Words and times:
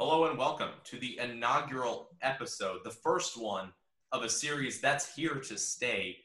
Hello 0.00 0.26
and 0.26 0.38
welcome 0.38 0.68
to 0.84 0.96
the 0.96 1.18
inaugural 1.18 2.10
episode, 2.22 2.84
the 2.84 2.90
first 2.90 3.36
one 3.36 3.72
of 4.12 4.22
a 4.22 4.28
series 4.28 4.80
that's 4.80 5.12
here 5.12 5.34
to 5.40 5.58
stay. 5.58 6.18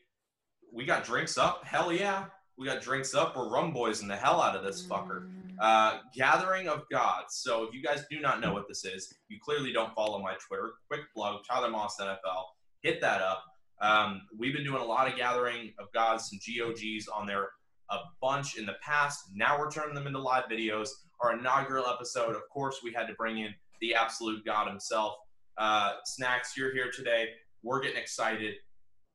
We 0.72 0.86
got 0.86 1.04
drinks 1.04 1.40
up, 1.40 1.66
hell 1.66 1.92
yeah. 1.92 2.26
We 2.56 2.68
got 2.68 2.84
drinks 2.84 3.16
up. 3.16 3.36
We're 3.36 3.50
rum 3.50 3.74
boys 3.74 4.04
in 4.04 4.08
the 4.08 4.16
hell 4.16 4.44
out 4.44 4.56
of 4.56 4.64
this 4.64 4.86
fucker. 4.86 5.28
Uh, 5.60 6.02
Gathering 6.16 6.68
of 6.68 6.84
Gods. 6.92 7.38
So 7.38 7.64
if 7.64 7.74
you 7.74 7.82
guys 7.82 8.06
do 8.12 8.20
not 8.20 8.42
know 8.42 8.54
what 8.54 8.68
this 8.68 8.86
is, 8.86 9.12
you 9.28 9.40
clearly 9.44 9.74
don't 9.74 9.96
follow 9.96 10.22
my 10.22 10.36
Twitter. 10.36 10.74
Quick 10.88 11.12
plug, 11.12 11.44
Tyler 11.44 11.72
Moss 11.72 12.00
NFL. 12.00 12.44
Hit 12.84 13.02
that 13.02 13.24
up. 13.24 13.44
Um, 13.82 14.22
we've 14.38 14.54
been 14.54 14.66
doing 14.66 14.84
a 14.84 14.86
lot 14.86 15.08
of 15.08 15.18
Gathering 15.18 15.74
of 15.80 15.92
Gods, 15.94 16.30
some 16.30 16.38
GOGs 16.38 17.08
on 17.08 17.26
there 17.26 17.50
a 17.90 17.98
bunch 18.22 18.58
in 18.58 18.66
the 18.66 18.76
past. 18.82 19.32
Now 19.34 19.58
we're 19.58 19.72
turning 19.72 19.96
them 19.96 20.08
into 20.08 20.20
live 20.20 20.46
videos. 20.46 20.90
Our 21.24 21.40
inaugural 21.40 21.86
episode, 21.88 22.36
of 22.36 22.50
course, 22.50 22.82
we 22.84 22.92
had 22.92 23.08
to 23.08 23.14
bring 23.14 23.38
in 23.38 23.56
the 23.80 23.96
absolute 23.96 24.44
God 24.44 24.68
himself. 24.68 25.16
Uh, 25.58 25.94
Snacks, 26.04 26.58
you're 26.58 26.74
here 26.74 26.92
today. 26.92 27.30
We're 27.62 27.80
getting 27.80 27.98
excited. 27.98 28.56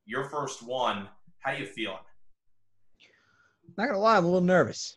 Your 0.07 0.25
first 0.25 0.67
one. 0.67 1.07
How 1.41 1.53
you 1.53 1.67
feeling? 1.67 1.99
Not 3.77 3.89
gonna 3.89 3.99
lie, 3.99 4.17
I'm 4.17 4.25
a 4.25 4.27
little 4.27 4.41
nervous. 4.41 4.97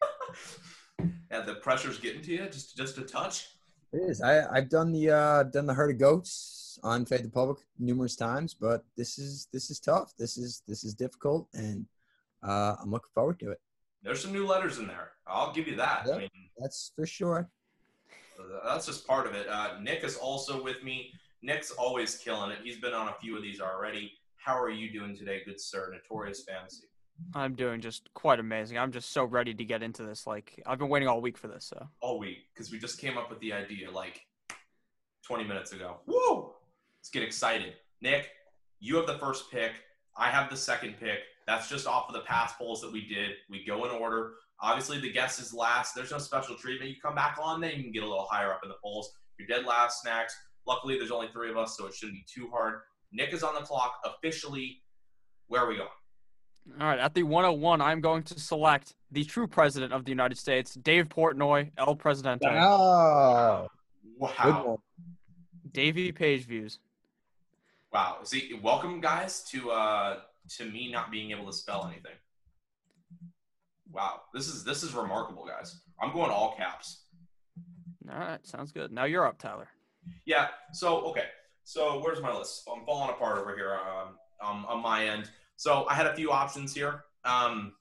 yeah, 1.30 1.42
the 1.42 1.56
pressure's 1.56 1.98
getting 1.98 2.22
to 2.22 2.32
you, 2.32 2.46
just 2.46 2.74
just 2.74 2.96
a 2.96 3.02
touch. 3.02 3.48
It 3.92 3.98
is. 3.98 4.22
I 4.22 4.50
I've 4.50 4.70
done 4.70 4.92
the 4.92 5.10
uh 5.10 5.42
done 5.42 5.66
the 5.66 5.74
herd 5.74 5.90
of 5.90 5.98
goats 5.98 6.78
on 6.82 7.04
Fade 7.04 7.24
the 7.24 7.28
Public 7.28 7.58
numerous 7.78 8.16
times, 8.16 8.54
but 8.54 8.82
this 8.96 9.18
is 9.18 9.48
this 9.52 9.70
is 9.70 9.78
tough. 9.78 10.14
This 10.18 10.38
is 10.38 10.62
this 10.66 10.84
is 10.84 10.94
difficult, 10.94 11.48
and 11.52 11.84
uh, 12.42 12.76
I'm 12.80 12.90
looking 12.90 13.10
forward 13.14 13.38
to 13.40 13.50
it. 13.50 13.60
There's 14.04 14.20
some 14.20 14.32
new 14.32 14.46
letters 14.46 14.78
in 14.78 14.86
there. 14.86 15.12
I'll 15.26 15.52
give 15.52 15.66
you 15.66 15.76
that. 15.76 16.02
Yep, 16.06 16.14
I 16.14 16.18
mean, 16.18 16.30
that's 16.58 16.92
for 16.94 17.06
sure. 17.06 17.48
That's 18.64 18.84
just 18.84 19.06
part 19.06 19.26
of 19.26 19.34
it. 19.34 19.48
Uh, 19.48 19.78
Nick 19.80 20.04
is 20.04 20.16
also 20.16 20.62
with 20.62 20.84
me. 20.84 21.10
Nick's 21.42 21.70
always 21.70 22.16
killing 22.16 22.50
it. 22.50 22.58
He's 22.62 22.78
been 22.78 22.92
on 22.92 23.08
a 23.08 23.14
few 23.20 23.36
of 23.36 23.42
these 23.42 23.60
already. 23.60 24.12
How 24.36 24.60
are 24.60 24.70
you 24.70 24.92
doing 24.92 25.16
today, 25.16 25.40
good 25.46 25.58
sir? 25.58 25.90
Notorious 25.90 26.44
Fantasy. 26.44 26.84
I'm 27.34 27.54
doing 27.54 27.80
just 27.80 28.12
quite 28.12 28.40
amazing. 28.40 28.76
I'm 28.76 28.92
just 28.92 29.12
so 29.12 29.24
ready 29.24 29.54
to 29.54 29.64
get 29.64 29.82
into 29.82 30.02
this. 30.02 30.26
Like 30.26 30.62
I've 30.66 30.78
been 30.78 30.88
waiting 30.88 31.08
all 31.08 31.20
week 31.20 31.38
for 31.38 31.48
this. 31.48 31.66
So 31.66 31.88
all 32.00 32.18
week 32.18 32.38
because 32.52 32.70
we 32.70 32.78
just 32.78 32.98
came 32.98 33.16
up 33.16 33.30
with 33.30 33.40
the 33.40 33.52
idea 33.52 33.90
like 33.90 34.20
20 35.24 35.44
minutes 35.44 35.72
ago. 35.72 35.98
Whoa! 36.06 36.56
Let's 36.98 37.10
get 37.10 37.22
excited. 37.22 37.74
Nick, 38.02 38.30
you 38.80 38.96
have 38.96 39.06
the 39.06 39.18
first 39.18 39.50
pick. 39.50 39.72
I 40.16 40.28
have 40.28 40.50
the 40.50 40.56
second 40.56 40.96
pick. 40.98 41.20
That's 41.46 41.68
just 41.68 41.86
off 41.86 42.08
of 42.08 42.14
the 42.14 42.22
past 42.22 42.56
polls 42.58 42.80
that 42.80 42.92
we 42.92 43.06
did. 43.06 43.32
We 43.50 43.64
go 43.64 43.84
in 43.84 43.90
order. 43.90 44.32
Obviously, 44.60 45.00
the 45.00 45.12
guest 45.12 45.40
is 45.40 45.52
last. 45.52 45.94
There's 45.94 46.10
no 46.10 46.18
special 46.18 46.56
treatment. 46.56 46.90
You 46.90 46.96
come 47.02 47.14
back 47.14 47.38
on, 47.42 47.60
then 47.60 47.72
you 47.76 47.82
can 47.82 47.92
get 47.92 48.02
a 48.02 48.08
little 48.08 48.26
higher 48.30 48.52
up 48.52 48.60
in 48.62 48.68
the 48.68 48.76
polls. 48.82 49.12
You're 49.38 49.48
dead 49.48 49.66
last, 49.66 50.00
snacks. 50.02 50.34
Luckily, 50.66 50.96
there's 50.96 51.10
only 51.10 51.28
three 51.28 51.50
of 51.50 51.58
us, 51.58 51.76
so 51.76 51.86
it 51.86 51.94
shouldn't 51.94 52.16
be 52.16 52.24
too 52.32 52.48
hard. 52.50 52.80
Nick 53.12 53.32
is 53.34 53.42
on 53.42 53.54
the 53.54 53.60
clock 53.60 53.94
officially. 54.04 54.80
Where 55.48 55.62
are 55.62 55.68
we 55.68 55.76
going? 55.76 55.88
All 56.80 56.86
right, 56.86 56.98
at 56.98 57.12
the 57.12 57.24
101, 57.24 57.82
I'm 57.82 58.00
going 58.00 58.22
to 58.22 58.40
select 58.40 58.94
the 59.10 59.22
true 59.24 59.46
president 59.46 59.92
of 59.92 60.06
the 60.06 60.10
United 60.10 60.38
States, 60.38 60.74
Dave 60.74 61.10
Portnoy, 61.10 61.70
El 61.76 61.94
Presidente. 61.94 62.46
Oh, 62.46 63.68
wow. 64.16 64.80
Davey 65.72 66.10
Page 66.10 66.46
views. 66.46 66.78
Wow. 67.92 68.18
See, 68.24 68.58
welcome 68.62 69.00
guys 69.00 69.44
to 69.50 69.70
uh 69.70 70.16
to 70.56 70.64
me 70.64 70.90
not 70.90 71.10
being 71.10 71.30
able 71.30 71.46
to 71.46 71.52
spell 71.52 71.86
anything. 71.86 72.16
Wow, 73.90 74.22
this 74.32 74.48
is 74.48 74.64
this 74.64 74.82
is 74.82 74.94
remarkable, 74.94 75.46
guys. 75.46 75.80
I'm 76.00 76.12
going 76.12 76.30
all 76.30 76.54
caps. 76.56 77.04
All 78.10 78.18
right, 78.18 78.44
sounds 78.46 78.72
good. 78.72 78.92
Now 78.92 79.04
you're 79.04 79.26
up, 79.26 79.38
Tyler. 79.38 79.68
Yeah. 80.26 80.48
So 80.72 80.98
okay. 81.06 81.26
So 81.64 82.00
where's 82.00 82.20
my 82.20 82.36
list? 82.36 82.68
I'm 82.70 82.84
falling 82.84 83.10
apart 83.10 83.38
over 83.38 83.54
here 83.54 83.74
um, 83.74 84.16
um, 84.46 84.66
on 84.66 84.82
my 84.82 85.06
end. 85.06 85.30
So 85.56 85.86
I 85.88 85.94
had 85.94 86.06
a 86.06 86.14
few 86.14 86.30
options 86.30 86.74
here, 86.74 87.04
um, 87.24 87.72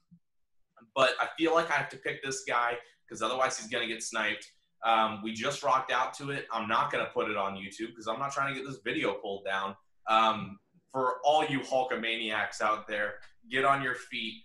but 0.96 1.12
I 1.20 1.28
feel 1.38 1.54
like 1.54 1.70
I 1.70 1.74
have 1.74 1.90
to 1.90 1.98
pick 1.98 2.24
this 2.24 2.44
guy 2.48 2.78
because 3.06 3.22
otherwise 3.22 3.58
he's 3.58 3.70
going 3.70 3.86
to 3.86 3.94
get 3.94 4.02
sniped. 4.02 4.50
Um, 4.86 5.22
we 5.24 5.34
just 5.34 5.64
rocked 5.64 5.92
out 5.92 6.14
to 6.16 6.32
it. 6.32 6.46
I'm 6.52 6.68
not 6.68 6.92
going 6.92 7.04
to 7.04 7.12
put 7.12 7.30
it 7.30 7.38
on 7.38 7.56
YouTube 7.56 7.90
because 7.90 8.08
I'm 8.08 8.20
not 8.20 8.32
trying 8.32 8.54
to 8.54 8.60
get 8.60 8.68
this 8.68 8.80
video 8.84 9.14
pulled 9.14 9.46
down. 9.46 9.76
Um, 10.10 10.60
for 10.94 11.16
all 11.26 11.44
you 11.46 11.59
Hulkamaniacs 11.59 12.62
out 12.62 12.88
there, 12.88 13.16
get 13.50 13.66
on 13.66 13.81
your 13.81 13.96
feet, 13.96 14.44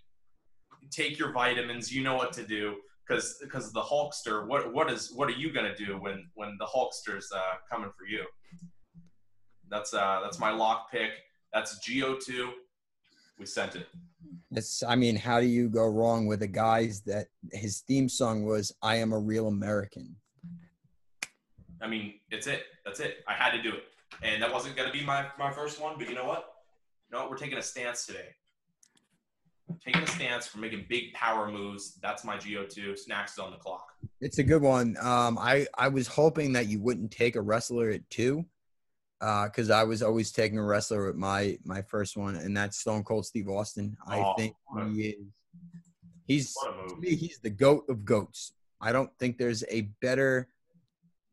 take 0.89 1.17
your 1.17 1.31
vitamins. 1.31 1.93
You 1.93 2.03
know 2.03 2.15
what 2.15 2.33
to 2.33 2.43
do 2.43 2.77
because 3.07 3.37
because 3.41 3.71
the 3.71 3.81
Hulkster. 3.81 4.45
What 4.45 4.73
what 4.73 4.91
is 4.91 5.13
what 5.13 5.29
are 5.29 5.33
you 5.33 5.53
gonna 5.53 5.75
do 5.75 5.97
when 5.97 6.27
when 6.33 6.57
the 6.59 6.65
Hulkster's 6.65 7.31
uh, 7.33 7.53
coming 7.71 7.91
for 7.97 8.05
you? 8.05 8.25
That's 9.69 9.93
uh 9.93 10.19
that's 10.23 10.39
my 10.39 10.49
lock 10.49 10.91
pick. 10.91 11.11
That's 11.53 11.79
Go2. 11.87 12.49
We 13.37 13.45
sent 13.45 13.75
it. 13.75 13.87
It's. 14.51 14.83
I 14.83 14.95
mean, 14.95 15.15
how 15.15 15.39
do 15.39 15.45
you 15.45 15.69
go 15.69 15.87
wrong 15.87 16.25
with 16.25 16.41
a 16.41 16.47
guy's 16.47 17.01
that 17.01 17.27
his 17.53 17.81
theme 17.81 18.09
song 18.09 18.43
was 18.43 18.73
"I 18.81 18.95
am 18.95 19.13
a 19.13 19.19
real 19.19 19.47
American." 19.47 20.15
I 21.81 21.87
mean, 21.87 22.15
it's 22.31 22.47
it. 22.47 22.63
That's 22.83 22.99
it. 22.99 23.23
I 23.27 23.33
had 23.33 23.51
to 23.51 23.61
do 23.61 23.69
it 23.69 23.83
and 24.21 24.41
that 24.41 24.51
wasn't 24.51 24.75
going 24.75 24.91
to 24.91 24.97
be 24.97 25.05
my, 25.05 25.25
my 25.37 25.51
first 25.51 25.81
one. 25.81 25.95
But 25.97 26.09
you 26.09 26.15
know 26.15 26.25
what? 26.25 26.53
You 27.09 27.15
know 27.17 27.23
what? 27.23 27.31
We're 27.31 27.37
taking 27.37 27.57
a 27.57 27.61
stance 27.61 28.05
today. 28.05 28.35
taking 29.83 30.01
a 30.01 30.07
stance. 30.07 30.53
We're 30.53 30.61
making 30.61 30.85
big 30.89 31.13
power 31.13 31.51
moves. 31.51 31.95
That's 32.01 32.23
my 32.23 32.37
Go2. 32.37 32.97
Snacks 32.97 33.33
is 33.33 33.39
on 33.39 33.51
the 33.51 33.57
clock. 33.57 33.87
It's 34.21 34.39
a 34.39 34.43
good 34.43 34.61
one. 34.61 34.97
Um, 35.01 35.37
I 35.37 35.67
I 35.77 35.87
was 35.87 36.07
hoping 36.07 36.53
that 36.53 36.67
you 36.67 36.79
wouldn't 36.79 37.11
take 37.11 37.35
a 37.35 37.41
wrestler 37.41 37.89
at 37.89 38.09
two, 38.09 38.45
because 39.19 39.69
uh, 39.69 39.75
I 39.75 39.83
was 39.83 40.01
always 40.01 40.31
taking 40.31 40.57
a 40.57 40.63
wrestler 40.63 41.09
at 41.09 41.15
my 41.15 41.57
my 41.63 41.81
first 41.81 42.15
one, 42.17 42.35
and 42.35 42.55
that's 42.55 42.79
Stone 42.79 43.03
Cold 43.03 43.25
Steve 43.25 43.49
Austin. 43.49 43.97
I 44.07 44.19
oh, 44.19 44.33
think 44.37 44.55
he 44.93 45.01
is. 45.01 45.15
He's 46.25 46.53
to 46.53 46.95
me, 46.97 47.15
he's 47.15 47.39
the 47.39 47.49
goat 47.49 47.85
of 47.89 48.05
goats. 48.05 48.53
I 48.79 48.91
don't 48.91 49.09
think 49.19 49.37
there's 49.37 49.63
a 49.69 49.81
better 50.01 50.47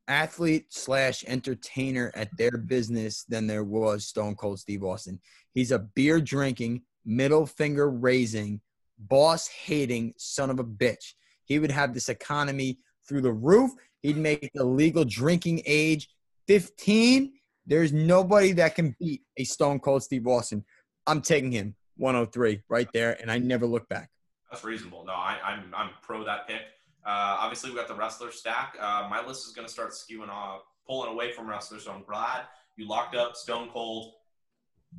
athlete 0.09 0.67
slash 0.71 1.25
entertainer 1.27 2.13
at 2.15 2.29
their 2.37 2.53
business 2.53 3.25
than 3.25 3.47
there 3.47 3.65
was 3.65 4.07
Stone 4.07 4.37
Cold 4.37 4.61
Steve 4.61 4.85
Austin. 4.85 5.21
He's 5.53 5.73
a 5.73 5.79
beer 5.79 6.21
drinking, 6.21 6.83
middle 7.05 7.47
finger 7.47 7.91
raising, 7.91 8.61
boss 8.99 9.49
hating 9.49 10.15
son 10.17 10.51
of 10.51 10.59
a 10.59 10.65
bitch. 10.65 11.15
He 11.45 11.59
would 11.59 11.71
have 11.71 11.95
this 11.95 12.09
economy 12.09 12.79
through 13.09 13.23
the 13.23 13.33
roof. 13.33 13.71
He'd 14.03 14.17
make 14.17 14.51
the 14.55 14.65
legal 14.65 15.05
drinking 15.05 15.63
age 15.67 16.09
15. 16.49 17.33
There's 17.67 17.93
nobody 17.93 18.53
that 18.53 18.75
can 18.75 18.95
beat 19.01 19.23
a 19.37 19.45
Stone 19.45 19.81
Cold 19.81 20.03
Steve 20.03 20.27
Austin. 20.27 20.65
I'm 21.07 21.21
taking 21.21 21.53
him 21.53 21.75
103 21.97 22.63
right 22.69 22.89
there, 22.93 23.21
and 23.21 23.31
I 23.31 23.39
never 23.39 23.67
look 23.67 23.89
back. 23.89 24.11
That's 24.51 24.65
reasonable. 24.65 25.05
No, 25.05 25.13
I, 25.13 25.39
I'm 25.45 25.73
I'm 25.75 25.91
pro 26.03 26.25
that 26.25 26.47
pick. 26.47 26.61
Uh, 27.07 27.37
obviously, 27.39 27.71
we 27.71 27.77
got 27.77 27.87
the 27.87 27.95
wrestler 27.95 28.33
stack. 28.33 28.77
Uh, 28.81 29.07
my 29.09 29.25
list 29.25 29.47
is 29.47 29.53
going 29.53 29.67
to 29.67 29.73
start 29.73 29.93
skewing 29.93 30.29
off, 30.29 30.63
pulling 30.89 31.13
away 31.13 31.31
from 31.31 31.49
wrestlers. 31.49 31.85
So 31.85 31.93
I'm 31.93 32.03
glad 32.03 32.43
you 32.77 32.89
locked 32.89 33.15
up 33.15 33.37
Stone 33.37 33.71
Cold 33.73 34.13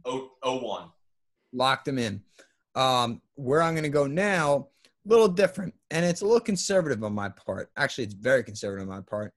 01. 0.05 0.89
Locked 1.51 1.87
him 1.87 1.97
in. 1.97 2.21
Um, 2.75 3.21
where 3.35 3.61
I'm 3.61 3.73
going 3.73 3.83
to 3.83 3.89
go 3.89 4.07
now, 4.07 4.69
a 5.05 5.09
little 5.09 5.27
different, 5.27 5.73
and 5.91 6.05
it's 6.05 6.21
a 6.21 6.25
little 6.25 6.39
conservative 6.39 7.03
on 7.03 7.13
my 7.13 7.29
part. 7.29 7.71
Actually, 7.75 8.05
it's 8.05 8.13
very 8.13 8.43
conservative 8.43 8.87
on 8.87 8.95
my 8.95 9.01
part. 9.01 9.33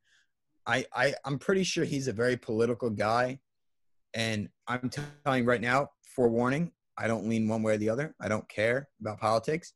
I, 0.66 0.84
I 0.94 1.14
I'm 1.25 1.38
pretty 1.38 1.64
sure 1.64 1.84
he's 1.84 2.06
a 2.06 2.12
very 2.12 2.36
political 2.36 2.91
guy, 2.91 3.41
and 4.14 4.48
I'm 4.69 4.91
telling 4.91 5.42
you 5.42 5.48
right 5.48 5.60
now, 5.60 5.88
forewarning, 6.14 6.70
I 6.98 7.09
don't 7.09 7.28
lean 7.28 7.48
one 7.48 7.62
way 7.62 7.75
or 7.75 7.78
the 7.78 7.88
other. 7.88 8.14
I 8.20 8.28
don't 8.28 8.48
care 8.48 8.88
about 9.00 9.19
politics. 9.19 9.72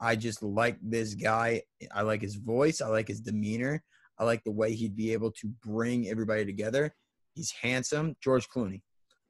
I 0.00 0.16
just 0.16 0.42
like 0.42 0.78
this 0.82 1.14
guy. 1.14 1.62
I 1.94 2.02
like 2.02 2.20
his 2.20 2.36
voice. 2.36 2.80
I 2.80 2.88
like 2.88 3.08
his 3.08 3.20
demeanor. 3.20 3.82
I 4.18 4.24
like 4.24 4.44
the 4.44 4.52
way 4.52 4.74
he'd 4.74 4.96
be 4.96 5.12
able 5.12 5.30
to 5.32 5.48
bring 5.64 6.08
everybody 6.08 6.44
together. 6.44 6.94
He's 7.34 7.50
handsome, 7.50 8.16
George 8.22 8.48
Clooney. 8.48 8.82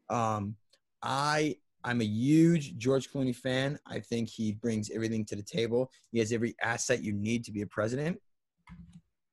Um, 0.09 0.57
I 1.03 1.57
I'm 1.87 2.01
a 2.01 2.05
huge 2.05 2.77
George 2.79 3.13
Clooney 3.13 3.35
fan. 3.35 3.79
I 3.87 4.01
think 4.01 4.29
he 4.29 4.53
brings 4.53 4.91
everything 4.91 5.25
to 5.27 5.37
the 5.37 5.43
table. 5.43 5.89
He 6.11 6.19
has 6.19 6.33
every 6.33 6.57
asset 6.61 7.03
you 7.03 7.13
need 7.13 7.45
to 7.45 7.53
be 7.53 7.63
a 7.63 7.67
president. 7.67 8.19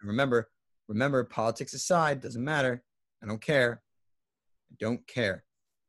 And 0.02 0.08
remember, 0.08 0.50
remember, 0.88 1.24
politics 1.24 1.74
aside, 1.74 2.22
doesn't 2.22 2.44
matter. 2.44 2.84
I 3.24 3.26
don't 3.26 3.42
care. 3.42 3.82
I 4.72 4.76
don't 4.80 5.06
care. 5.08 5.44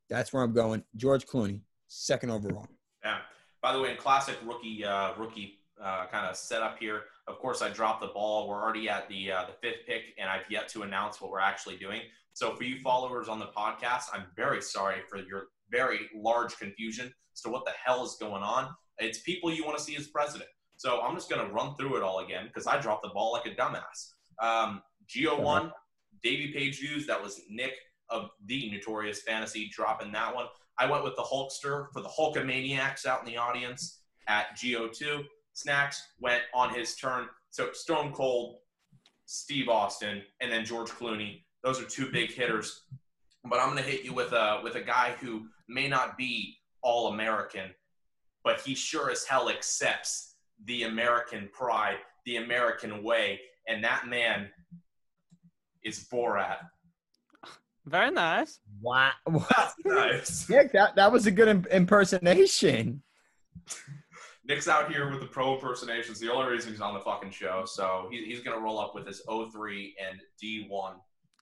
That's 0.09 0.33
where 0.33 0.41
I'm 0.41 0.53
going. 0.53 0.83
George 0.95 1.27
Clooney, 1.27 1.61
second 1.87 2.31
overall. 2.31 2.67
Yeah. 3.03 3.19
By 3.65 3.73
the 3.73 3.81
way, 3.81 3.89
in 3.89 3.97
classic 3.97 4.37
rookie 4.45 4.85
uh, 4.85 5.13
rookie 5.17 5.57
uh, 5.83 6.05
kind 6.11 6.27
of 6.27 6.35
setup 6.35 6.77
here, 6.77 7.05
of 7.27 7.39
course, 7.39 7.63
I 7.63 7.69
dropped 7.69 7.99
the 7.99 8.09
ball. 8.09 8.47
We're 8.47 8.61
already 8.61 8.87
at 8.87 9.09
the 9.09 9.31
uh, 9.31 9.45
the 9.47 9.53
fifth 9.53 9.87
pick, 9.87 10.13
and 10.19 10.29
I've 10.29 10.43
yet 10.51 10.67
to 10.67 10.83
announce 10.83 11.19
what 11.19 11.31
we're 11.31 11.39
actually 11.39 11.77
doing. 11.77 12.01
So, 12.33 12.55
for 12.55 12.63
you 12.63 12.77
followers 12.77 13.27
on 13.27 13.39
the 13.39 13.47
podcast, 13.57 14.03
I'm 14.13 14.25
very 14.35 14.61
sorry 14.61 14.97
for 15.09 15.17
your 15.17 15.47
very 15.71 16.01
large 16.15 16.55
confusion 16.59 17.11
as 17.33 17.41
to 17.41 17.49
what 17.49 17.65
the 17.65 17.71
hell 17.83 18.05
is 18.05 18.17
going 18.19 18.43
on. 18.43 18.69
It's 18.99 19.21
people 19.23 19.51
you 19.51 19.65
want 19.65 19.79
to 19.79 19.83
see 19.83 19.95
as 19.95 20.05
president. 20.09 20.51
So 20.77 21.01
I'm 21.01 21.15
just 21.15 21.27
going 21.27 21.43
to 21.43 21.51
run 21.51 21.75
through 21.75 21.97
it 21.97 22.03
all 22.03 22.19
again 22.19 22.45
because 22.45 22.67
I 22.67 22.79
dropped 22.79 23.01
the 23.01 23.09
ball 23.15 23.31
like 23.31 23.51
a 23.51 23.55
dumbass. 23.59 24.11
Um, 24.43 24.83
Go1, 25.11 25.71
Davey 26.21 26.53
Page 26.53 26.81
views. 26.81 27.07
That 27.07 27.19
was 27.19 27.41
Nick 27.49 27.73
of 28.09 28.29
the 28.45 28.69
Notorious 28.69 29.23
Fantasy 29.23 29.71
dropping 29.73 30.11
that 30.11 30.35
one. 30.35 30.45
I 30.77 30.89
went 30.89 31.03
with 31.03 31.15
the 31.15 31.23
Hulkster 31.23 31.87
for 31.93 32.01
the 32.01 32.09
Hulkamaniacs 32.09 33.05
out 33.05 33.21
in 33.21 33.25
the 33.25 33.37
audience 33.37 33.99
at 34.27 34.57
GO2. 34.57 35.23
Snacks 35.53 36.03
went 36.19 36.43
on 36.53 36.73
his 36.73 36.95
turn. 36.95 37.27
So 37.49 37.71
Stone 37.71 38.11
Cold, 38.11 38.57
Steve 39.25 39.69
Austin, 39.69 40.21
and 40.41 40.51
then 40.51 40.65
George 40.65 40.89
Clooney. 40.89 41.43
Those 41.63 41.81
are 41.81 41.85
two 41.85 42.11
big 42.11 42.31
hitters. 42.31 42.81
But 43.45 43.59
I'm 43.59 43.71
going 43.71 43.83
to 43.83 43.89
hit 43.89 44.03
you 44.03 44.13
with 44.13 44.33
a 44.33 44.59
with 44.63 44.75
a 44.75 44.81
guy 44.81 45.15
who 45.21 45.47
may 45.69 45.87
not 45.87 46.17
be 46.17 46.57
all 46.81 47.13
American, 47.13 47.71
but 48.43 48.59
he 48.59 48.75
sure 48.75 49.09
as 49.09 49.23
hell 49.23 49.49
accepts 49.49 50.35
the 50.65 50.83
American 50.83 51.49
pride, 51.53 51.97
the 52.25 52.37
American 52.37 53.03
way, 53.03 53.39
and 53.67 53.83
that 53.83 54.07
man 54.07 54.49
is 55.83 56.07
Borat. 56.11 56.57
Very 57.85 58.11
nice. 58.11 58.59
Wow. 58.81 59.11
That's 59.27 59.75
nice. 59.85 60.49
Nick, 60.49 60.71
that, 60.73 60.95
that 60.95 61.11
was 61.11 61.27
a 61.27 61.31
good 61.31 61.47
im- 61.47 61.67
impersonation. 61.71 63.01
Nick's 64.47 64.67
out 64.67 64.91
here 64.91 65.09
with 65.09 65.19
the 65.19 65.27
pro 65.27 65.55
impersonations. 65.55 66.19
The 66.19 66.31
only 66.31 66.51
reason 66.51 66.71
he's 66.71 66.81
on 66.81 66.93
the 66.93 66.99
fucking 66.99 67.31
show, 67.31 67.63
so 67.65 68.07
he, 68.11 68.25
he's 68.25 68.41
gonna 68.41 68.59
roll 68.59 68.79
up 68.79 68.93
with 68.93 69.07
his 69.07 69.21
03 69.27 69.95
and 70.07 70.19
D1. 70.43 70.93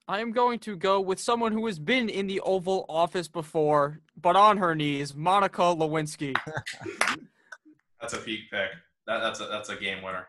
I 0.06 0.20
am 0.20 0.32
going 0.32 0.58
to 0.60 0.76
go 0.76 1.00
with 1.00 1.18
someone 1.18 1.52
who 1.52 1.64
has 1.66 1.78
been 1.78 2.10
in 2.10 2.26
the 2.26 2.40
Oval 2.40 2.84
Office 2.90 3.26
before, 3.26 4.00
but 4.20 4.36
on 4.36 4.58
her 4.58 4.74
knees, 4.74 5.14
Monica 5.14 5.62
Lewinsky. 5.62 6.36
That's 8.00 8.12
a 8.12 8.18
peak 8.18 8.50
pick. 8.50 8.68
That, 9.06 9.20
that's 9.20 9.40
a 9.40 9.46
that's 9.46 9.68
a 9.68 9.76
game 9.76 10.02
winner. 10.02 10.26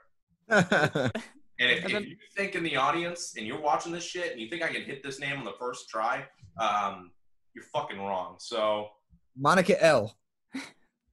That's 1.60 1.69
And 1.72 1.78
if, 1.80 1.86
And 1.86 1.94
then- 1.94 2.04
if 2.04 2.10
you 2.10 2.18
think 2.36 2.56
in 2.56 2.63
the 2.63 2.75
audience 2.75 3.36
and 3.38 3.46
you're 3.48 3.60
watching 3.62 3.92
this 3.92 4.04
shit 4.04 4.31
and 4.31 4.42
you 4.42 4.50
think 4.50 4.62
I 4.63 4.72
can 4.72 4.84
hit 4.84 5.04
this 5.04 5.19
name 5.19 5.38
on 5.38 5.46
the 5.46 5.54
first 5.54 5.90
try, 5.90 6.25
um, 6.60 7.12
you're 7.54 7.63
fucking 7.74 7.98
wrong. 8.00 8.36
So 8.40 8.90
Monica 9.38 9.81
L. 9.84 10.16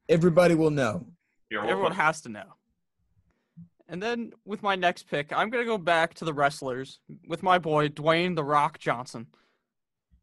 Everybody 0.08 0.54
will 0.54 0.70
know. 0.70 1.06
here, 1.48 1.60
we'll 1.60 1.70
Everyone 1.70 1.92
put- 1.92 2.00
has 2.00 2.20
to 2.22 2.28
know. 2.28 2.54
And 3.88 4.02
then 4.02 4.32
with 4.44 4.62
my 4.62 4.74
next 4.74 5.04
pick, 5.08 5.32
I'm 5.32 5.50
going 5.50 5.62
to 5.64 5.68
go 5.70 5.76
back 5.78 6.14
to 6.14 6.24
the 6.24 6.32
wrestlers 6.32 7.00
with 7.26 7.42
my 7.42 7.58
boy, 7.58 7.88
Dwayne 7.88 8.34
The 8.36 8.44
Rock 8.44 8.78
Johnson. 8.78 9.26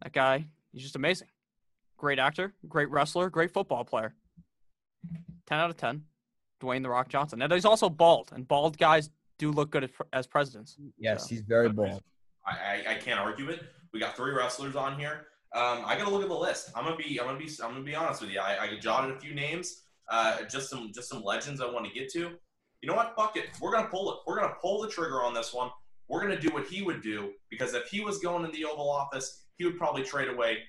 That 0.02 0.12
guy, 0.14 0.48
he's 0.72 0.82
just 0.82 0.96
amazing. 0.96 1.28
Great 1.98 2.18
actor, 2.20 2.54
great 2.68 2.90
wrestler, 2.90 3.30
great 3.30 3.52
football 3.52 3.84
player. 3.86 4.16
10 5.48 5.60
out 5.60 5.70
of 5.70 5.78
10. 5.78 6.06
Dwayne 6.62 6.82
The 6.84 6.90
Rock 6.90 7.10
Johnson. 7.10 7.42
And 7.42 7.52
he's 7.54 7.66
also 7.66 7.90
bald, 7.90 8.32
and 8.34 8.48
bald 8.48 8.78
guys 8.78 9.10
do 9.40 9.52
look 9.52 9.72
good 9.72 9.86
as, 9.86 9.90
as 10.14 10.28
presidents. 10.28 10.78
Yes, 11.00 11.24
So, 11.24 11.30
he's 11.30 11.42
very 11.42 11.70
bold. 11.70 12.04
I, 12.46 12.52
I, 12.52 12.92
I 12.92 12.96
can't 12.96 13.20
argue 13.20 13.50
it. 13.50 13.62
We 13.92 14.00
got 14.00 14.16
three 14.16 14.34
wrestlers 14.34 14.76
on 14.76 15.00
here. 15.00 15.28
Um, 15.56 15.82
I 15.84 15.98
gotta 15.98 16.12
look 16.12 16.22
at 16.22 16.30
the 16.30 16.36
list. 16.36 16.70
I'm 16.76 16.84
gonna 16.84 16.96
be 16.96 17.20
I'm 17.20 17.26
gonna 17.26 17.40
be 17.40 17.50
I'm 17.64 17.72
gonna 17.72 17.84
be 17.84 17.96
honest 17.96 18.22
with 18.22 18.30
you. 18.30 18.40
I, 18.40 18.62
I 18.62 18.78
jotted 18.80 19.16
a 19.16 19.20
few 19.20 19.34
names, 19.34 19.82
uh, 20.12 20.44
just 20.44 20.70
some 20.70 20.92
just 20.94 21.10
some 21.10 21.24
legends 21.24 21.60
I 21.60 21.66
want 21.66 21.88
to 21.88 21.92
get 21.92 22.12
to. 22.14 22.34
You 22.82 22.88
know 22.88 22.94
what? 22.94 23.16
Fuck 23.18 23.36
it. 23.36 23.46
We're 23.60 23.72
gonna 23.72 23.88
pull 23.88 24.12
it. 24.12 24.20
We're 24.28 24.40
gonna 24.40 24.54
pull 24.62 24.80
the 24.80 24.88
trigger 24.88 25.24
on 25.24 25.34
this 25.34 25.52
one. 25.52 25.72
We're 26.08 26.22
gonna 26.22 26.40
do 26.40 26.50
what 26.50 26.68
he 26.68 26.84
would 26.84 27.02
do 27.02 27.32
because 27.50 27.74
if 27.74 27.88
he 27.88 28.02
was 28.02 28.20
going 28.20 28.46
in 28.46 28.52
the 28.52 28.64
Oval 28.66 28.92
Office, 28.92 29.46
he 29.58 29.66
would 29.66 29.78
probably 29.78 30.04
trade 30.04 30.30
away 30.30 30.60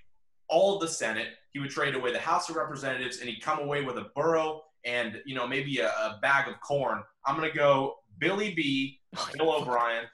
all 0.48 0.76
of 0.76 0.80
the 0.80 0.88
Senate. 0.88 1.28
He 1.52 1.58
would 1.58 1.70
trade 1.70 1.94
away 1.94 2.12
the 2.12 2.18
House 2.18 2.48
of 2.48 2.56
Representatives, 2.56 3.18
and 3.18 3.28
he'd 3.28 3.42
come 3.42 3.58
away 3.58 3.82
with 3.82 3.98
a 3.98 4.06
borough 4.14 4.62
and 4.86 5.20
you 5.26 5.34
know 5.34 5.46
maybe 5.46 5.78
a, 5.80 5.88
a 5.88 6.18
bag 6.22 6.48
of 6.48 6.58
corn. 6.62 7.02
I'm 7.26 7.34
gonna 7.36 7.52
go 7.52 7.96
Billy 8.20 8.54
B, 8.54 9.00
Bill 9.36 9.50
O'Brien. 9.56 10.04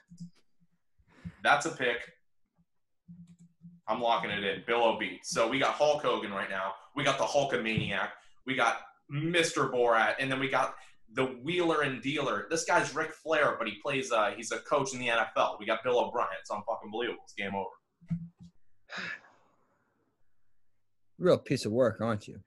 That's 1.42 1.66
a 1.66 1.70
pick. 1.70 1.98
I'm 3.88 4.00
locking 4.00 4.30
it 4.30 4.42
in. 4.42 4.62
Bill 4.66 4.82
O'B. 4.84 5.18
So 5.22 5.48
we 5.48 5.58
got 5.58 5.74
Hulk 5.74 6.02
Hogan 6.02 6.32
right 6.32 6.48
now. 6.50 6.72
We 6.96 7.04
got 7.04 7.18
the 7.18 7.24
Hulkamaniac. 7.24 8.08
We 8.46 8.54
got 8.54 8.78
Mr. 9.12 9.70
Borat, 9.70 10.14
and 10.18 10.30
then 10.30 10.40
we 10.40 10.48
got 10.48 10.74
the 11.12 11.24
Wheeler 11.24 11.82
and 11.82 12.02
Dealer. 12.02 12.46
This 12.50 12.64
guy's 12.64 12.94
Ric 12.94 13.12
Flair, 13.12 13.56
but 13.58 13.68
he 13.68 13.74
plays. 13.82 14.10
Uh, 14.10 14.32
he's 14.36 14.50
a 14.52 14.58
coach 14.60 14.92
in 14.92 14.98
the 15.00 15.08
NFL. 15.08 15.58
We 15.60 15.66
got 15.66 15.84
Bill 15.84 15.98
O'Brien. 16.00 16.28
It's 16.40 16.50
unfucking 16.50 16.90
believable. 16.90 17.20
It's 17.24 17.34
game 17.34 17.54
over. 17.54 17.68
Real 21.18 21.38
piece 21.38 21.64
of 21.64 21.72
work, 21.72 22.00
aren't 22.00 22.28
you? 22.28 22.40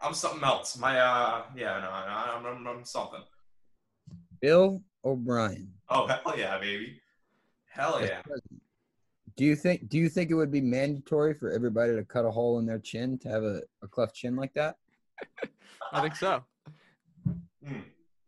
I'm 0.00 0.14
something 0.14 0.42
else. 0.42 0.78
My 0.78 0.98
uh, 0.98 1.42
yeah, 1.54 1.78
no, 1.80 1.90
I- 1.90 2.34
I'm, 2.36 2.46
I'm, 2.46 2.66
I'm 2.66 2.84
something. 2.84 3.20
Bill 4.40 4.82
O'Brien. 5.04 5.72
Oh 5.88 6.06
hell 6.06 6.34
yeah, 6.36 6.58
baby. 6.58 7.00
Hell 7.68 8.00
yeah. 8.02 8.22
Do 9.36 9.44
you 9.44 9.56
think 9.56 9.88
do 9.88 9.98
you 9.98 10.08
think 10.08 10.30
it 10.30 10.34
would 10.34 10.50
be 10.50 10.60
mandatory 10.60 11.34
for 11.34 11.50
everybody 11.50 11.94
to 11.94 12.04
cut 12.04 12.24
a 12.24 12.30
hole 12.30 12.58
in 12.58 12.66
their 12.66 12.78
chin 12.78 13.18
to 13.18 13.28
have 13.28 13.42
a, 13.42 13.62
a 13.82 13.88
cleft 13.88 14.14
chin 14.14 14.36
like 14.36 14.52
that? 14.54 14.76
I 15.92 16.00
think 16.00 16.16
so. 16.16 16.44
Hmm. 17.66 17.80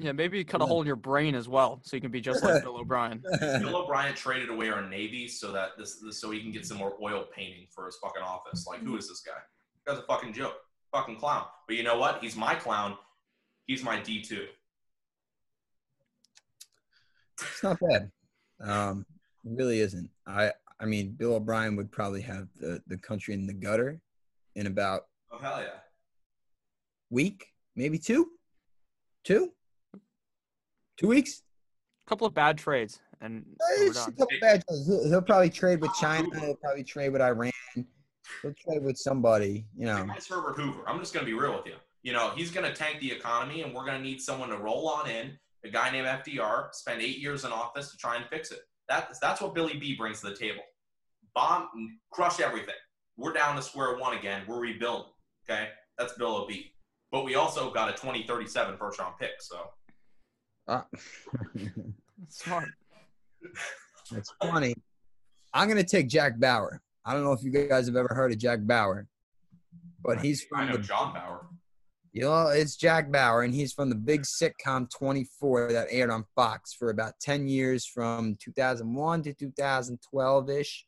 Yeah, 0.02 0.10
maybe 0.10 0.42
cut 0.42 0.60
a 0.60 0.66
hole 0.66 0.80
in 0.80 0.86
your 0.86 0.96
brain 0.96 1.36
as 1.36 1.48
well, 1.48 1.80
so 1.84 1.96
you 1.96 2.00
can 2.00 2.10
be 2.10 2.20
just 2.20 2.42
like 2.42 2.64
Bill 2.64 2.76
O'Brien. 2.80 3.22
Bill 3.38 3.76
O'Brien 3.76 4.14
traded 4.16 4.50
away 4.50 4.68
our 4.68 4.82
Navy 4.82 5.28
so 5.28 5.52
that 5.52 5.78
this, 5.78 6.00
this 6.00 6.20
so 6.20 6.32
he 6.32 6.40
can 6.40 6.50
get 6.50 6.66
some 6.66 6.76
more 6.76 6.94
oil 7.00 7.24
painting 7.32 7.68
for 7.70 7.86
his 7.86 7.96
fucking 8.02 8.22
office. 8.22 8.66
Like, 8.66 8.80
who 8.80 8.96
is 8.96 9.08
this 9.08 9.20
guy? 9.20 9.38
This 9.74 9.94
guy's 9.94 10.02
a 10.02 10.06
fucking 10.06 10.32
joke, 10.32 10.56
fucking 10.90 11.18
clown. 11.18 11.44
But 11.68 11.76
you 11.76 11.84
know 11.84 11.98
what? 11.98 12.18
He's 12.20 12.34
my 12.34 12.56
clown. 12.56 12.96
He's 13.66 13.84
my 13.84 14.00
D 14.00 14.22
two. 14.22 14.46
It's 17.40 17.62
not 17.62 17.78
bad. 17.80 18.10
Um, 18.60 19.06
it 19.44 19.52
really 19.56 19.80
isn't. 19.80 20.08
I 20.26 20.52
I 20.80 20.84
mean, 20.84 21.12
Bill 21.12 21.34
O'Brien 21.34 21.76
would 21.76 21.90
probably 21.92 22.22
have 22.22 22.48
the, 22.58 22.82
the 22.86 22.96
country 22.98 23.34
in 23.34 23.46
the 23.46 23.52
gutter 23.52 24.00
in 24.56 24.66
about 24.66 25.02
Oh 25.30 25.38
hell 25.38 25.60
yeah! 25.62 25.78
week, 27.10 27.46
maybe 27.76 27.98
two, 27.98 28.28
two, 29.24 29.52
two 30.96 31.08
weeks. 31.08 31.42
A 32.06 32.08
couple 32.08 32.26
of 32.26 32.34
bad 32.34 32.58
trades, 32.58 33.00
and 33.20 33.44
it's 33.78 33.98
a 34.06 34.10
done. 34.10 34.12
couple 34.16 34.36
bad 34.40 34.62
choices. 34.68 34.86
He'll, 34.86 35.08
he'll 35.08 35.22
probably 35.22 35.50
trade 35.50 35.80
with 35.80 35.92
China. 35.94 36.28
He'll 36.40 36.56
probably 36.56 36.84
trade 36.84 37.10
with 37.10 37.22
Iran. 37.22 37.52
He'll 37.74 38.54
trade 38.54 38.82
with 38.82 38.96
somebody. 38.98 39.66
You 39.76 39.86
know. 39.86 40.06
It's 40.16 40.28
Herbert 40.28 40.56
Hoover. 40.56 40.82
I'm 40.88 40.98
just 40.98 41.14
gonna 41.14 41.26
be 41.26 41.34
real 41.34 41.54
with 41.56 41.66
you. 41.66 41.74
You 42.02 42.12
know, 42.12 42.30
he's 42.36 42.50
gonna 42.50 42.74
tank 42.74 43.00
the 43.00 43.12
economy, 43.12 43.62
and 43.62 43.72
we're 43.74 43.86
gonna 43.86 44.00
need 44.02 44.20
someone 44.20 44.48
to 44.50 44.58
roll 44.58 44.88
on 44.88 45.08
in. 45.08 45.38
A 45.64 45.70
guy 45.70 45.90
named 45.90 46.06
FDR 46.06 46.68
spend 46.72 47.00
eight 47.00 47.18
years 47.18 47.44
in 47.44 47.52
office 47.52 47.90
to 47.92 47.96
try 47.96 48.16
and 48.16 48.24
fix 48.26 48.50
it. 48.50 48.60
That's 48.88 49.18
that's 49.20 49.40
what 49.40 49.54
Billy 49.54 49.76
B 49.78 49.94
brings 49.96 50.20
to 50.20 50.30
the 50.30 50.36
table. 50.36 50.62
Bomb, 51.34 51.68
crush 52.10 52.40
everything. 52.40 52.74
We're 53.16 53.32
down 53.32 53.56
to 53.56 53.62
square 53.62 53.96
one 53.96 54.16
again. 54.16 54.42
We're 54.46 54.60
rebuilding. 54.60 55.12
Okay, 55.48 55.68
that's 55.98 56.14
Bill 56.14 56.34
O. 56.36 56.46
B. 56.46 56.72
But 57.10 57.24
we 57.24 57.34
also 57.36 57.70
got 57.70 57.88
a 57.88 57.92
2037 57.92 58.76
first 58.76 58.98
round 58.98 59.14
pick. 59.20 59.32
So 59.40 59.68
Uh, 60.66 60.82
Smart. 62.28 62.68
That's 64.10 64.32
funny. 64.42 64.74
I'm 65.54 65.68
gonna 65.68 65.84
take 65.84 66.08
Jack 66.08 66.38
Bauer. 66.38 66.80
I 67.04 67.12
don't 67.12 67.24
know 67.24 67.32
if 67.32 67.42
you 67.42 67.50
guys 67.50 67.86
have 67.86 67.96
ever 67.96 68.12
heard 68.14 68.32
of 68.32 68.38
Jack 68.38 68.60
Bauer, 68.62 69.06
but 70.02 70.20
he's 70.20 70.44
I 70.54 70.58
from 70.60 70.66
know 70.68 70.76
the 70.76 70.82
John 70.82 71.12
Bauer. 71.12 71.46
You 72.12 72.22
know 72.22 72.48
it's 72.48 72.76
Jack 72.76 73.10
Bauer, 73.10 73.42
and 73.42 73.54
he's 73.54 73.72
from 73.72 73.88
the 73.88 73.94
big 73.94 74.22
sitcom 74.22 74.90
24 74.90 75.72
that 75.72 75.88
aired 75.90 76.10
on 76.10 76.24
Fox 76.34 76.74
for 76.74 76.90
about 76.90 77.14
10 77.20 77.48
years, 77.48 77.86
from 77.86 78.36
2001 78.38 79.22
to 79.22 79.32
2012 79.32 80.50
ish. 80.50 80.84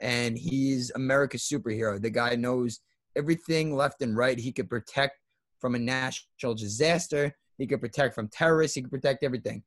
And 0.00 0.36
he's 0.36 0.90
America's 0.94 1.42
superhero. 1.42 2.02
The 2.02 2.10
guy 2.10 2.34
knows 2.34 2.80
everything 3.16 3.74
left 3.74 4.02
and 4.02 4.16
right. 4.16 4.38
He 4.38 4.52
could 4.52 4.68
protect 4.68 5.18
from 5.60 5.74
a 5.74 5.78
national 5.78 6.54
disaster. 6.54 7.34
He 7.58 7.66
could 7.66 7.80
protect 7.80 8.14
from 8.14 8.28
terrorists. 8.28 8.74
He 8.74 8.82
could 8.82 8.90
protect 8.90 9.24
everything. 9.24 9.62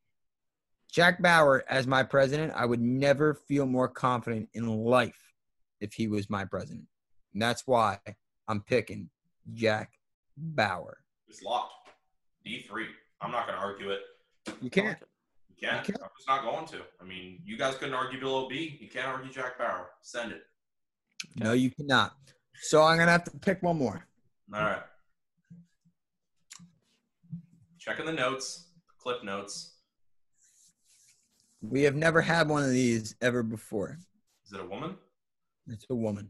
Jack 0.91 1.21
Bauer 1.21 1.63
as 1.69 1.87
my 1.87 2.03
president, 2.03 2.53
I 2.55 2.65
would 2.65 2.81
never 2.81 3.35
feel 3.47 3.65
more 3.65 3.87
confident 3.87 4.49
in 4.53 4.67
life 4.67 5.33
if 5.79 5.93
he 5.93 6.07
was 6.07 6.29
my 6.29 6.45
president. 6.45 6.85
And 7.33 7.41
that's 7.41 7.65
why 7.65 7.99
I'm 8.47 8.61
picking 8.61 9.09
Jack 9.53 9.91
Bauer. 10.39 10.97
It's 11.27 11.41
locked. 11.43 11.73
D 12.45 12.65
three. 12.67 12.87
I'm 13.21 13.31
not 13.31 13.47
gonna 13.47 13.59
argue 13.59 13.91
it. 13.91 13.99
You 14.61 14.69
can't. 14.69 14.97
You 15.49 15.55
can't. 15.67 15.87
You 15.87 15.93
can't. 15.93 16.03
I'm 16.03 16.09
just 16.17 16.27
not 16.27 16.43
going 16.43 16.65
to. 16.67 16.77
I 17.01 17.03
mean, 17.03 17.41
you 17.45 17.57
guys 17.57 17.75
couldn't 17.75 17.93
argue 17.93 18.19
Bill 18.19 18.35
O. 18.35 18.47
B. 18.49 18.77
You 18.79 18.87
can't 18.87 19.07
argue 19.07 19.31
Jack 19.31 19.57
Bauer. 19.57 19.89
Send 20.01 20.31
it. 20.31 20.43
No, 21.35 21.53
you 21.53 21.69
cannot. 21.71 22.13
So 22.61 22.83
I'm 22.83 22.97
gonna 22.97 23.11
have 23.11 23.25
to 23.25 23.31
pick 23.39 23.61
one 23.61 23.77
more. 23.77 24.05
All 24.53 24.61
right. 24.61 24.81
Checking 27.77 28.05
the 28.05 28.13
notes, 28.13 28.67
clip 28.97 29.23
notes. 29.23 29.75
We 31.61 31.83
have 31.83 31.95
never 31.95 32.21
had 32.21 32.47
one 32.47 32.63
of 32.63 32.71
these 32.71 33.15
ever 33.21 33.43
before. 33.43 33.97
Is 34.45 34.53
it 34.53 34.61
a 34.61 34.65
woman? 34.65 34.95
It's 35.67 35.85
a 35.89 35.95
woman. 35.95 36.29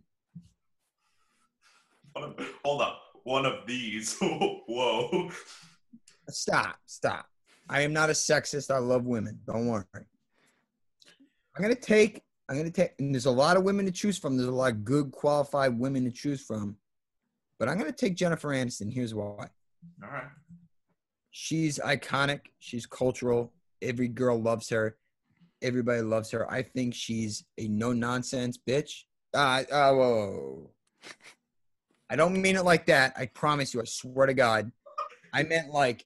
Hold 2.66 2.82
up. 2.82 3.02
One 3.30 3.46
of 3.46 3.68
these. 3.68 4.18
Whoa. 4.22 5.30
Stop. 6.30 6.78
Stop. 6.88 7.28
I 7.70 7.82
am 7.82 7.94
not 7.94 8.10
a 8.10 8.14
sexist. 8.14 8.74
I 8.74 8.80
love 8.80 9.06
women. 9.06 9.38
Don't 9.46 9.68
worry. 9.68 9.84
I'm 9.96 11.62
gonna 11.62 11.76
take 11.76 12.24
I'm 12.50 12.58
gonna 12.58 12.72
take. 12.72 12.94
And 12.98 13.14
there's 13.14 13.28
a 13.28 13.32
lot 13.32 13.56
of 13.56 13.62
women 13.62 13.86
to 13.86 13.92
choose 13.92 14.18
from. 14.18 14.36
There's 14.36 14.50
a 14.50 14.52
lot 14.52 14.72
of 14.72 14.84
good, 14.84 15.12
qualified 15.12 15.78
women 15.78 16.06
to 16.06 16.12
choose 16.12 16.42
from. 16.42 16.76
But 17.60 17.70
I'm 17.70 17.78
gonna 17.78 17.92
take 17.92 18.16
Jennifer 18.16 18.48
Aniston. 18.48 18.92
Here's 18.92 19.14
why. 19.14 19.48
All 20.04 20.10
right. 20.10 20.24
She's 21.30 21.78
iconic. 21.78 22.42
She's 22.58 22.88
cultural. 22.88 23.54
Every 23.84 24.08
girl 24.08 24.42
loves 24.42 24.70
her. 24.70 24.98
Everybody 25.62 26.02
loves 26.02 26.32
her. 26.32 26.52
I 26.52 26.64
think 26.64 26.96
she's 26.96 27.46
a 27.60 27.68
no 27.68 27.94
nonsense 27.94 28.58
bitch. 28.58 29.04
Uh, 29.36 29.66
uh, 29.72 29.94
whoa. 29.94 30.72
I 32.10 32.16
don't 32.16 32.42
mean 32.42 32.56
it 32.56 32.64
like 32.64 32.88
that. 32.88 33.14
I 33.18 33.28
promise 33.28 33.74
you. 33.74 33.82
I 33.82 33.86
swear 33.86 34.28
to 34.28 34.34
God. 34.34 34.72
I 35.34 35.44
meant 35.44 35.70
like, 35.70 36.06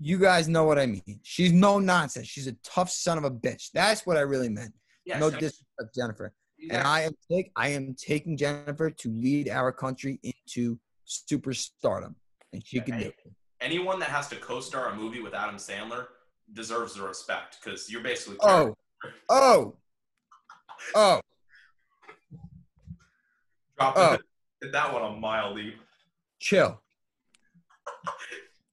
you 0.00 0.18
guys 0.18 0.48
know 0.48 0.64
what 0.64 0.78
I 0.78 0.86
mean. 0.86 1.20
She's 1.22 1.52
no 1.52 1.78
nonsense. 1.78 2.26
She's 2.26 2.46
a 2.46 2.56
tough 2.64 2.90
son 2.90 3.18
of 3.18 3.24
a 3.24 3.30
bitch. 3.30 3.70
That's 3.72 4.06
what 4.06 4.16
I 4.16 4.20
really 4.20 4.48
meant. 4.48 4.72
Yeah. 5.04 5.18
no 5.18 5.30
disrespect, 5.30 5.94
Jennifer. 5.94 6.32
And 6.70 6.86
I 6.86 7.02
am 7.02 7.12
take 7.30 7.50
I 7.56 7.68
am 7.68 7.94
taking 7.94 8.38
Jennifer 8.38 8.90
to 8.90 9.10
lead 9.10 9.50
our 9.50 9.70
country 9.70 10.18
into 10.22 10.78
superstardom, 11.06 12.14
and 12.54 12.66
she 12.66 12.80
can 12.80 12.98
do 12.98 13.06
it. 13.06 13.14
anyone 13.60 13.98
that 13.98 14.08
has 14.08 14.28
to 14.28 14.36
co-star 14.36 14.88
a 14.88 14.96
movie 14.96 15.20
with 15.20 15.34
Adam 15.34 15.56
Sandler 15.56 16.06
deserves 16.54 16.94
the 16.94 17.02
respect 17.02 17.58
because 17.62 17.90
you're 17.90 18.02
basically 18.02 18.38
Oh, 18.40 18.74
oh, 19.28 19.76
oh. 20.94 21.20
dropping 23.78 24.02
oh. 24.02 24.18
Hit 24.64 24.72
that 24.72 24.92
one 24.92 25.02
a 25.02 25.10
mile 25.16 25.54
deep. 25.54 25.74
Chill, 26.40 26.80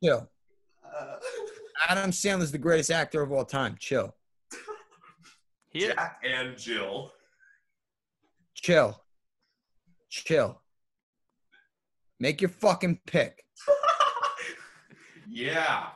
chill. 0.04 0.30
Uh, 0.84 1.16
Adam 1.88 2.12
Sandler's 2.12 2.52
the 2.52 2.58
greatest 2.58 2.92
actor 2.92 3.22
of 3.22 3.32
all 3.32 3.46
time. 3.46 3.76
Chill, 3.80 4.14
He 5.70 5.84
is. 5.86 5.94
Jack 5.94 6.22
and 6.26 6.58
Jill. 6.58 7.12
chill, 8.56 9.04
chill. 10.10 10.62
Make 12.20 12.42
your 12.42 12.50
fucking 12.50 13.00
pick. 13.08 13.44
yeah. 15.30 15.88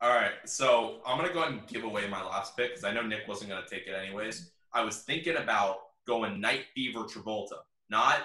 All 0.00 0.10
right. 0.14 0.32
So 0.44 1.00
I'm 1.06 1.18
gonna 1.18 1.32
go 1.32 1.40
ahead 1.40 1.52
and 1.52 1.66
give 1.66 1.84
away 1.84 2.08
my 2.08 2.22
last 2.22 2.56
pick 2.56 2.70
because 2.70 2.84
I 2.84 2.92
know 2.92 3.02
Nick 3.02 3.26
wasn't 3.28 3.50
gonna 3.50 3.66
take 3.68 3.86
it 3.86 3.92
anyways. 3.94 4.52
I 4.72 4.82
was 4.84 4.98
thinking 5.02 5.36
about 5.36 5.76
going 6.06 6.40
Night 6.40 6.64
Fever 6.74 7.00
Travolta, 7.00 7.58
not 7.90 8.18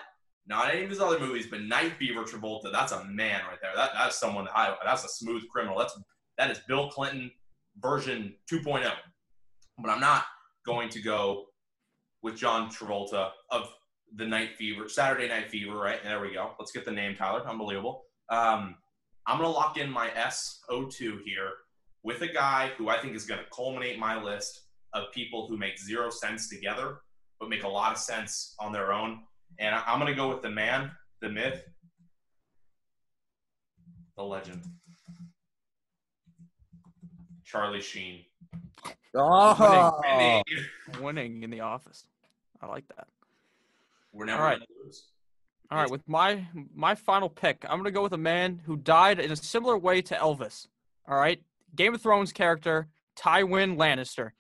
not 0.48 0.74
any 0.74 0.83
of 0.83 0.89
his 0.89 1.00
other 1.00 1.19
movies, 1.19 1.48
but 1.50 1.62
Night 1.62 1.93
Fever 1.98 2.24
Travolta. 2.24 2.71
That's 2.71 2.91
a 2.91 3.03
man 3.05 3.41
right 3.48 3.60
there. 3.62 3.71
That 3.75 3.91
that's 3.93 4.19
someone. 4.19 4.45
that 4.45 4.57
I, 4.57 4.75
that's 4.83 5.05
a 5.05 5.10
smooth 5.10 5.43
criminal. 5.50 5.77
That's 5.77 5.98
that 6.38 6.51
is 6.51 6.60
Bill 6.67 6.89
Clinton 6.89 7.31
version 7.79 8.33
2.0. 8.51 8.91
But 9.77 9.89
I'm 9.89 10.00
not 10.00 10.25
going 10.65 10.89
to 10.89 11.01
go 11.01 11.45
with 12.21 12.36
John 12.36 12.69
Travolta 12.69 13.29
of 13.50 13.69
the 14.15 14.25
Night 14.25 14.55
Fever, 14.57 14.89
Saturday 14.89 15.27
Night 15.27 15.50
Fever. 15.50 15.75
Right 15.75 16.03
there 16.03 16.19
we 16.19 16.33
go. 16.33 16.51
Let's 16.60 16.71
get 16.71 16.86
the 16.86 16.91
name, 16.91 17.15
Tyler. 17.15 17.48
Unbelievable. 17.48 18.03
Um, 18.29 18.75
I'm 19.27 19.38
gonna 19.38 19.50
lock 19.50 19.77
in 19.77 19.89
my 19.89 20.10
SO2 20.10 21.21
here 21.24 21.51
with 22.03 22.21
a 22.21 22.27
guy 22.27 22.71
who 22.77 22.89
I 22.89 22.98
think 22.98 23.15
is 23.15 23.25
gonna 23.25 23.45
culminate 23.53 24.00
my 24.00 24.21
list 24.21 24.63
of 24.93 25.12
people 25.13 25.48
who 25.48 25.57
make 25.57 25.79
zero 25.79 26.10
sense 26.10 26.50
together, 26.50 27.01
but 27.39 27.50
make 27.50 27.63
a 27.63 27.67
lot 27.67 27.91
of 27.91 27.98
sense 27.98 28.55
on 28.60 28.71
their 28.71 28.91
own. 28.91 29.24
And 29.60 29.75
I- 29.75 29.84
I'm 29.88 30.00
gonna 30.00 30.15
go 30.15 30.29
with 30.29 30.41
the 30.41 30.50
man, 30.50 30.91
the 31.22 31.29
myth, 31.29 31.63
the 34.17 34.24
legend, 34.24 34.63
Charlie 37.46 37.81
Sheen. 37.81 38.25
Oh, 39.15 40.00
Winning. 40.03 40.43
Winning 41.01 41.43
in 41.43 41.50
the 41.50 41.60
office. 41.62 42.05
I 42.62 42.67
like 42.67 42.88
that. 42.96 43.08
We're 44.13 44.25
never 44.25 44.41
All 44.41 44.48
right. 44.48 44.60
gonna 44.60 44.86
lose. 44.86 45.03
All 45.70 45.77
right, 45.77 45.89
with 45.89 46.08
my 46.08 46.46
my 46.74 46.96
final 46.96 47.29
pick, 47.29 47.63
I'm 47.70 47.77
gonna 47.79 47.91
go 47.91 48.03
with 48.03 48.13
a 48.13 48.17
man 48.17 48.62
who 48.65 48.75
died 48.77 49.20
in 49.20 49.31
a 49.31 49.36
similar 49.36 49.77
way 49.77 50.01
to 50.03 50.15
Elvis. 50.15 50.67
All 51.08 51.17
right, 51.17 51.41
Game 51.75 51.93
of 51.96 52.01
Thrones 52.01 52.34
character 52.34 52.88
Tywin 53.17 53.77
Lannister. 53.77 54.31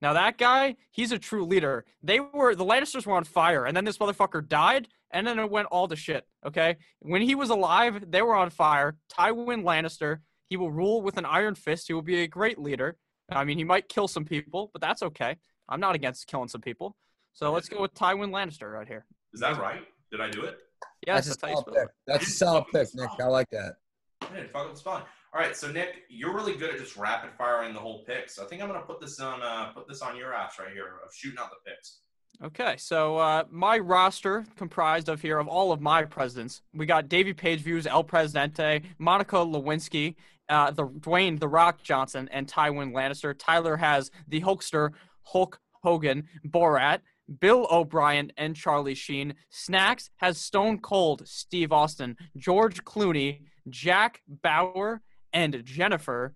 Now 0.00 0.12
that 0.12 0.38
guy, 0.38 0.76
he's 0.90 1.12
a 1.12 1.18
true 1.18 1.44
leader. 1.44 1.84
They 2.02 2.20
were 2.20 2.54
the 2.54 2.64
Lannisters 2.64 3.06
were 3.06 3.14
on 3.14 3.24
fire, 3.24 3.66
and 3.66 3.76
then 3.76 3.84
this 3.84 3.98
motherfucker 3.98 4.46
died, 4.46 4.88
and 5.10 5.26
then 5.26 5.38
it 5.38 5.50
went 5.50 5.68
all 5.68 5.88
to 5.88 5.96
shit. 5.96 6.26
Okay, 6.46 6.76
when 7.00 7.22
he 7.22 7.34
was 7.34 7.50
alive, 7.50 8.10
they 8.10 8.22
were 8.22 8.34
on 8.34 8.50
fire. 8.50 8.96
Tywin 9.12 9.64
Lannister, 9.64 10.18
he 10.48 10.56
will 10.56 10.70
rule 10.70 11.02
with 11.02 11.16
an 11.16 11.24
iron 11.24 11.54
fist. 11.54 11.88
He 11.88 11.94
will 11.94 12.02
be 12.02 12.22
a 12.22 12.28
great 12.28 12.58
leader. 12.58 12.96
I 13.30 13.44
mean, 13.44 13.58
he 13.58 13.64
might 13.64 13.88
kill 13.88 14.08
some 14.08 14.24
people, 14.24 14.70
but 14.72 14.80
that's 14.80 15.02
okay. 15.02 15.36
I'm 15.68 15.80
not 15.80 15.94
against 15.94 16.26
killing 16.26 16.48
some 16.48 16.62
people. 16.62 16.96
So 17.34 17.52
let's 17.52 17.68
go 17.68 17.82
with 17.82 17.94
Tywin 17.94 18.30
Lannister 18.30 18.72
right 18.72 18.88
here. 18.88 19.04
Is 19.34 19.40
that 19.40 19.58
right? 19.58 19.82
Did 20.10 20.20
I 20.20 20.30
do 20.30 20.42
it? 20.42 20.58
Yeah, 21.06 21.14
that's 21.14 21.26
a 21.26 21.30
that's 21.30 21.42
how 21.42 21.48
you 21.48 21.54
solid 21.56 21.74
pick. 21.74 21.88
That's 22.06 22.26
a 22.26 22.30
solid 22.30 22.64
pick, 22.72 22.88
Nick. 22.94 23.10
I 23.20 23.26
like 23.26 23.50
that. 23.50 23.74
I 24.22 24.34
didn't 24.34 24.52
fuck 24.52 24.64
with 24.64 24.74
the 24.74 24.80
spot. 24.80 25.08
All 25.34 25.40
right, 25.40 25.54
so 25.54 25.70
Nick, 25.70 26.04
you're 26.08 26.34
really 26.34 26.56
good 26.56 26.70
at 26.70 26.78
just 26.78 26.96
rapid 26.96 27.30
firing 27.36 27.74
the 27.74 27.80
whole 27.80 28.02
pick. 28.04 28.30
So 28.30 28.42
I 28.42 28.46
think 28.46 28.62
I'm 28.62 28.68
gonna 28.68 28.80
put 28.80 29.00
this 29.00 29.20
on 29.20 29.42
uh, 29.42 29.72
put 29.72 29.86
this 29.86 30.00
on 30.00 30.16
your 30.16 30.32
ass 30.34 30.58
right 30.58 30.72
here 30.72 31.00
of 31.04 31.14
shooting 31.14 31.38
out 31.38 31.50
the 31.50 31.70
picks. 31.70 32.00
Okay, 32.42 32.76
so 32.78 33.18
uh, 33.18 33.44
my 33.50 33.78
roster 33.78 34.44
comprised 34.56 35.08
of 35.08 35.20
here 35.20 35.38
of 35.38 35.48
all 35.48 35.72
of 35.72 35.80
my 35.80 36.04
presidents. 36.04 36.62
We 36.72 36.86
got 36.86 37.08
Davey 37.08 37.34
Page 37.34 37.60
views 37.60 37.86
El 37.86 38.04
Presidente, 38.04 38.82
Monica 38.98 39.36
Lewinsky, 39.36 40.14
uh, 40.48 40.70
the 40.70 40.84
Dwayne 40.86 41.38
the 41.38 41.48
Rock 41.48 41.82
Johnson, 41.82 42.28
and 42.32 42.46
Tywin 42.46 42.92
Lannister. 42.92 43.34
Tyler 43.36 43.76
has 43.76 44.10
the 44.28 44.40
Hulkster, 44.40 44.92
Hulk 45.24 45.60
Hogan, 45.82 46.28
Borat, 46.46 47.00
Bill 47.40 47.66
O'Brien, 47.70 48.32
and 48.36 48.56
Charlie 48.56 48.94
Sheen. 48.94 49.34
Snacks 49.50 50.10
has 50.16 50.38
Stone 50.38 50.78
Cold, 50.78 51.26
Steve 51.26 51.72
Austin, 51.72 52.16
George 52.36 52.84
Clooney, 52.84 53.40
Jack 53.68 54.22
Bauer, 54.28 55.02
and 55.32 55.64
Jennifer, 55.64 56.34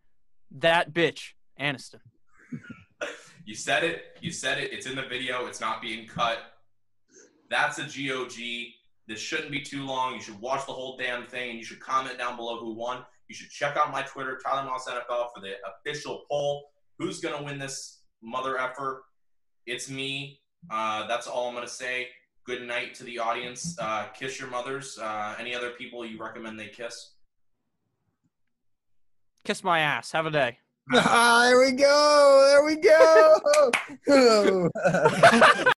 that 0.50 0.92
bitch, 0.92 1.32
Aniston. 1.60 2.00
You 3.44 3.54
said 3.54 3.82
it. 3.82 4.16
You 4.20 4.30
said 4.30 4.58
it. 4.58 4.72
It's 4.72 4.86
in 4.86 4.94
the 4.94 5.02
video. 5.02 5.46
It's 5.46 5.60
not 5.60 5.82
being 5.82 6.06
cut. 6.06 6.38
That's 7.50 7.78
a 7.78 7.82
GOG. 7.82 8.36
This 9.08 9.18
shouldn't 9.18 9.50
be 9.50 9.60
too 9.60 9.84
long. 9.84 10.14
You 10.14 10.20
should 10.20 10.40
watch 10.40 10.64
the 10.66 10.72
whole 10.72 10.96
damn 10.96 11.26
thing, 11.26 11.50
and 11.50 11.58
you 11.58 11.64
should 11.64 11.80
comment 11.80 12.18
down 12.18 12.36
below 12.36 12.58
who 12.58 12.72
won. 12.72 13.04
You 13.28 13.34
should 13.34 13.50
check 13.50 13.76
out 13.76 13.90
my 13.90 14.02
Twitter, 14.02 14.38
Tyler 14.44 14.64
Moss 14.64 14.88
NFL, 14.88 15.28
for 15.34 15.40
the 15.40 15.54
official 15.66 16.24
poll. 16.30 16.70
Who's 16.98 17.20
gonna 17.20 17.42
win 17.42 17.58
this 17.58 18.02
mother 18.22 18.58
effer? 18.58 19.04
It's 19.66 19.90
me. 19.90 20.40
Uh, 20.70 21.06
that's 21.08 21.26
all 21.26 21.48
I'm 21.48 21.54
gonna 21.54 21.66
say. 21.66 22.08
Good 22.44 22.62
night 22.62 22.94
to 22.94 23.04
the 23.04 23.18
audience. 23.18 23.76
Uh, 23.78 24.06
kiss 24.14 24.38
your 24.38 24.50
mothers. 24.50 24.98
Uh, 24.98 25.34
any 25.38 25.54
other 25.54 25.70
people 25.70 26.06
you 26.06 26.20
recommend 26.22 26.58
they 26.58 26.68
kiss? 26.68 27.14
Kiss 29.44 29.64
my 29.64 29.80
ass. 29.80 30.12
Have 30.12 30.26
a 30.26 30.30
day. 30.30 30.58
Ah, 30.92 31.42
there 31.48 31.58
we 31.58 31.72
go. 31.72 32.46
There 32.48 32.64
we 32.64 32.76
go. 32.76 34.70